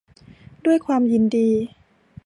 [0.65, 1.49] ด้วยความยินดี